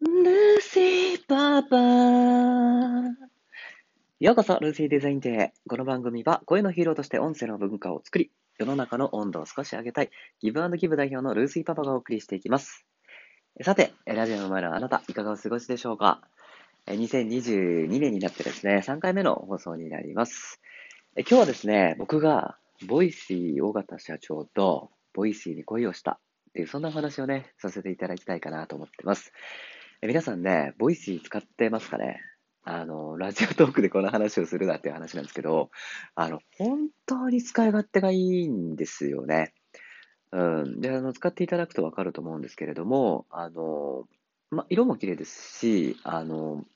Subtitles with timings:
[0.00, 1.76] ルーシーパパ
[4.20, 5.52] ようこそ、ルーシーデザインテへ。
[5.68, 10.10] この番組は声のヒーローとして音声の文化を作り、世の中の温度を少し上げたい、
[10.40, 12.84] ギブアンドギブ代表のルーシーパパがお送りしていきます。
[13.62, 16.22] さて、ラジオの前のあなた、いかがお過ごしでしょうか
[16.86, 20.60] ？2022年になってですね、3回目の放送になります。
[21.16, 22.58] 今日はですね、僕が、
[22.88, 26.18] Voicy緒方社長と、 Voicyに恋をした
[26.50, 29.32] っていう、そんなお話をね、させていただきたいかなと思ってます。
[30.04, 32.20] え皆さんね、 Voicy使ってますかね？
[32.62, 35.70] あの、ラジオトークでこの話をするなっていう話なんですけど、
[36.14, 39.54] あの、本当に使い勝手がいいんですよね。
[40.30, 40.82] うん。
[40.82, 44.04] で、あの、使っていただくとわかると思うんですけれども、あの、
[44.50, 46.66] ま、色も綺麗ですし、あの、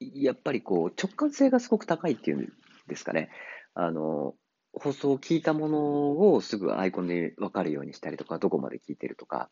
[0.00, 2.48] やっぱりこう、直感性がすごく高いっていうん
[2.88, 3.28] ですかね。
[3.74, 4.36] あの、
[4.72, 9.50] 放送を聞いたものをすぐアイコンでわかるようにしたりとか、どこまで聞いてるとか、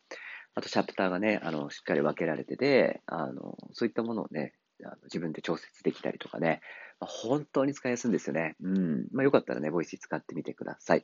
[0.59, 4.53] あとチャプターがね、あの、しっかり分けられてて、あの、そういったものをね、
[4.83, 6.61] あの自分で調節できたりとかね、
[6.99, 8.55] まあ本当に使いやすいんですよね。
[8.61, 9.07] うん。
[9.13, 11.03] まあ、よかったらね、 Voicy使ってみてください。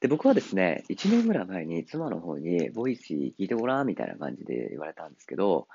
[0.00, 5.68] で、僕はですね、1年ぐらい前に妻の方に、 Voicy聞いてごらんみたいな感じで言われたんですけど、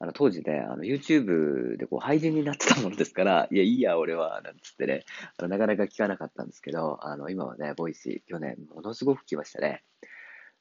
[0.00, 5.04] あの当時ね、あの YouTube でこう配信になってたものですから、 いや、いいや、俺は、なんつってね、
[5.38, 9.84] あのなかなか聞かなかったんですけど、あの今はね、 Voicy、去年、ものすごく聞きましたね。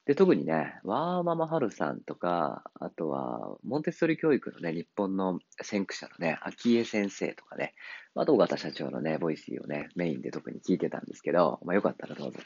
[0.05, 7.73] で、特にね、ワーママハルさんとか、あとは、モンテッソリ教育のね、日本の先駆者のね、あきえ先生とかね、
[8.13, 12.39] あと、緒方社長のね、 Voicyをね、メインで特に聞いてたんですけど、まあ、よかったらどうぞ。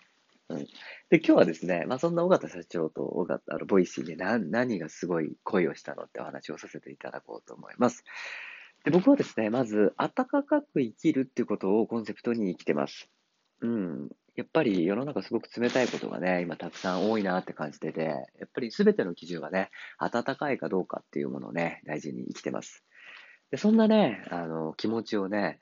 [0.50, 0.66] うん。
[1.10, 8.04] で、今日はですね、まあ、そんな緒方社長と緒方、あの、 Voicyで何、何がすごい恋をしたのってお話をさせていただこうと思います。
[8.86, 13.10] で、僕はですね、まず、暖かく生きるっていうことをコンセプトに生きてます。
[13.62, 14.10] うん。
[14.38, 18.14] やっぱり世の中すごく冷たいことがね、今たくさん多いなって感じてて、や
[18.46, 22.84] っぱり全ての基準はね、暖かいかどうかっていうものをね、大事に生きてます。
[23.50, 25.60] で、そんなね、あの、気持ちをね、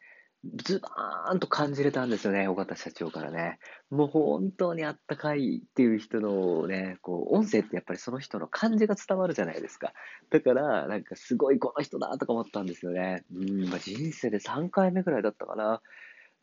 [0.58, 3.60] ズバーンと感じれたんですよね、尾形社長からね。
[3.90, 9.94] もう本当にあったかいっていう人のね、こう、音声ってやっぱりその人の感じが伝わるじゃないですか。
[10.32, 13.24] だから、なんかすごいこの人だとか思ったんですよね。
[13.34, 15.82] うん、ま、人生で3回目ぐらいだったかな。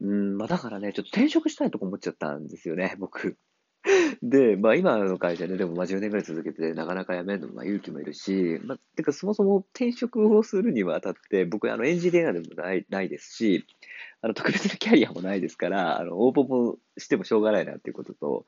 [0.02, 3.38] うん、まあだからね、ちょっと転職したいとか思っちゃったんですよね、僕。
[4.22, 13.64] で、まあ今の会社ね、でもまあ10年ぐらい続けて、なかなか辞めるのもまあ勇気もいるし、まあ、てかそもそも転職をするにはあたって、僕あのエンジニアでもないないですし、
[14.22, 18.46] あの特別なキャリアもないですから、あの応募もしてもしょうがないなっていうことと、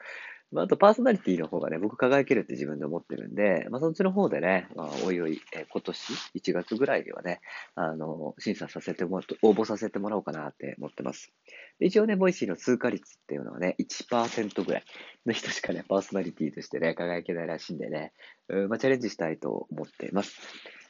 [0.54, 7.40] まあ、あとパーソナリティの方がね、僕輝けるって自分で思ってるんで、まあそっちの方でね、まあおいおい、えー今年1月ぐらいにはね、
[7.74, 11.32] あの、審査させてもら応募させてもらおうかなって思ってます。
[11.80, 14.84] 一応ね、 Voicy の通過率っていうのはね、1%ぐらい
[15.26, 18.12] の人しかね、パーソナリティとしてね、輝けないらしいんでね、
[18.48, 20.38] うんまあ、チャレンジしたいと思っています。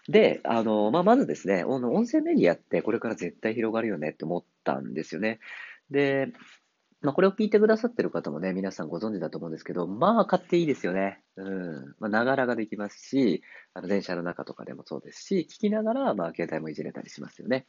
[0.08, 5.40] で、あの、まあ、まずですね、音声メディアってこれから絶対広がるよねって思ったんですよね。
[5.90, 6.32] で、
[7.04, 11.20] まあ、これを聞いてくださってる方もね、皆さんご存知だと思うんですけど、まあ、買っていいですよね。
[11.36, 11.94] うん。
[12.00, 13.42] ま、ながらができますし、
[13.74, 17.66] あの電車の中とかでもそうですし、聞きながら、まあ、携帯もいじれたりしますよね。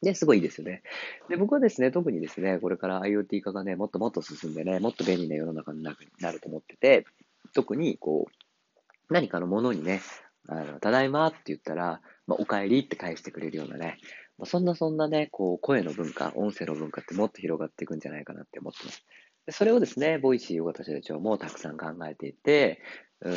[0.00, 0.82] で、すごいいいですよね。
[1.28, 7.04] で、僕はですね、特にですね、これから IoT 化がね、もっともっと進んでね、もっと便利な世の中になるなると思ってて、
[7.52, 10.00] 特に、こう、何かのものにね、
[10.48, 13.98] あの、ただいまって言ったら、まあ、お帰りって返してくれるようなね、
[14.38, 19.04] まあ、そんなそんなね、こう、声の文化、音声の文化ってもっと広がっていくんじゃないかなって思ってます。
[19.46, 22.80] でそれをですね、 Voicy 緒方社長もたくさん考えていて、
[23.20, 23.34] うん、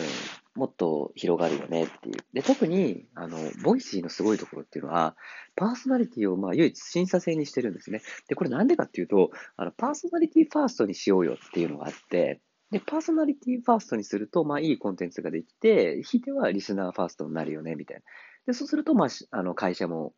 [0.55, 2.15] もっと広がるよねっていう。
[2.33, 5.15] で、特に、あの、 Voicy のすごいところっていうのは、
[5.55, 8.01] パーソナリティをまあ唯一審査制にしてるんですね。
[8.27, 18.03] で、これなんでかっていうと、あの、パーソナリティファーストにしようよっていうのがあって、で、パーソナリティファーストにすると、まあいいコンテンツができて、ひいてはリスナーファーストになるよね、みたいな。
[18.47, 20.13] で、そうすると、まあ、あの、会社も、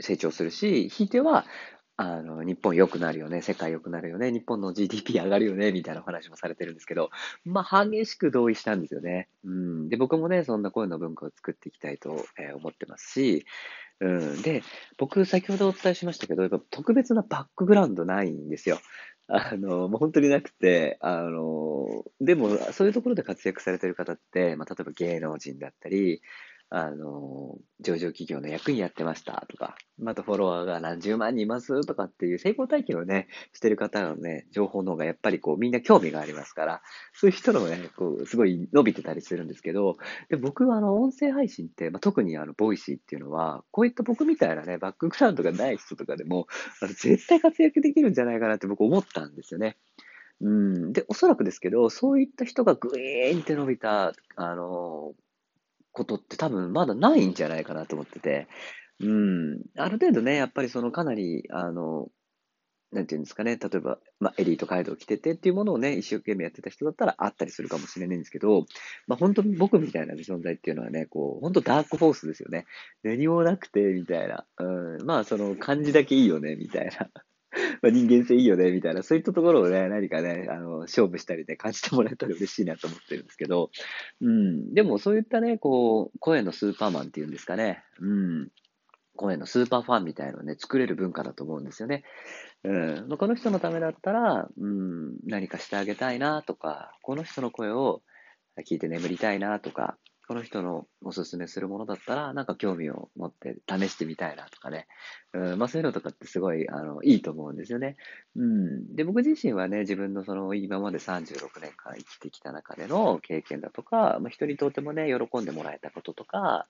[0.00, 1.44] 成長するし、ひいては、
[2.00, 7.10] あの、日本良くなるよね、世界良くなるよね、日本の GDP 上がるよね、みたいなお話もされてるんですけど、
[7.44, 9.28] まあ、激しく同意したんですよね。
[9.44, 9.88] うん。
[9.88, 13.44] で、僕もね、そんな声の文化を作っていきたいと、え思ってますし、
[14.00, 14.42] うん。
[14.42, 14.62] で、
[14.96, 18.78] 僕、先ほどお伝えしましたけど、やっぱ特別なバックグラウンドないんですよ。
[19.26, 26.22] あの、もう本当になくて、あの、でも、そういうところで活躍されてる方って、まあ、例えば芸能人だったり、
[26.70, 36.82] あの、上場企業の役員やってましたとか、またフォロワーが何十万人いますとかっていう成功体験をね、してる方のね、情報の方がやっぱりこうみんな興味がありますから、
[37.14, 39.96] そういう人のね、こう、すごい伸びてたりするんですけど、
[40.28, 46.48] で、僕はあの、音声配信って、まあ、特にあの、 Voicy っていうのは、こういった僕みたいなね、バックグラウンドがない人とかでも、
[46.82, 49.78] あの絶対活躍できるんじゃないかなって僕思ったんですよね。
[50.40, 50.92] うん。
[50.92, 55.14] で、おそらくですけど、そういった人がグイーンって伸びた、あの、
[55.92, 58.48] ことって多分まだないんじゃないかなと思ってて、
[59.00, 62.08] うん、ある程度ね、やっぱりそのかなり、あの、
[62.90, 68.64] なんていうんですかね、例えば、まあ、エリート街道を着ててっていうものをね、一生懸命やってた人だったらあったりするかもしれないんですけど、
[69.06, 72.64] まあ、本当に僕みたいな存在っていうのはね、こう、本当ダークホースですよね。
[73.02, 74.46] 何もなくて、みたいな。
[74.58, 77.10] うん、まあ、その感じだけいいよね、みたいな。
[77.82, 83.70] まあ人間性いいよね、みたいな、そういったところをね、何かね、あの、勝負したりね、感じてもらえたら嬉しいなと思ってるんですけど、
[84.20, 88.48] うん、でもそういったね、こう、声のスーパーマンっていうんですかね、うん、
[89.18, 92.04] 声のスーパーファンみたいのをね、作れる文化だと思うんですよね。
[92.64, 93.06] うん。
[93.08, 98.02] まあこの人のためだったら、うん、何かしてあげたいなとか、この人の声を
[98.66, 99.98] 聞いて眠りたいなとか、
[100.28, 104.86] この人のおすすめするものだったら、なんか興味を持って試してみたいなとかね。
[105.32, 107.96] うん、まあそういうのとかってすごい、あの、いいと思うんですよね。
[108.36, 108.94] うん。
[108.94, 116.68] で、僕自身はね、自分のその、今まで36年間生きてきた中での経験だとか、まあ人にとってもね、喜んでもらえたこととか、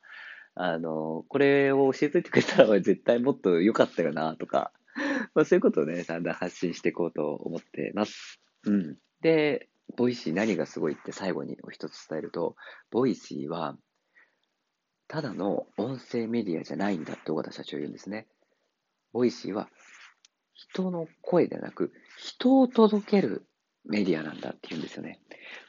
[0.55, 4.71] あの、これを教えといてくれたら絶対もっと良かったよな、とか、
[5.35, 8.39] まあそういうことをね、だんだん発信していこうと思ってます。
[8.67, 8.97] うん。
[9.21, 12.57] で、 Voicy 何がすごいって最後にお一つ伝えると、
[12.91, 13.77] Voicy は、
[15.09, 18.27] ただの音声メディアじゃないんだって緒方社長言うんですね。
[19.13, 19.69] Voicy は、
[20.55, 23.47] 人の声ではなく、人を届ける
[23.85, 25.21] メディアなんだって言うんですよね。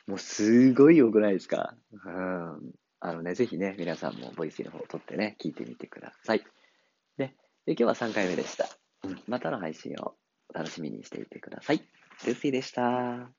[0.07, 1.75] もうすごい良くないですか？
[1.92, 2.74] うん。
[3.00, 6.44] あのね、ぜひね、皆さんもボイスの方を取ってね、聞いてみてください。
[7.18, 7.36] で、
[7.66, 8.68] で今日は3回目でした。
[9.04, 10.16] うん、またの配信を
[10.54, 11.77] 楽しみにしていてください。
[12.25, 13.38] ルーシーでした。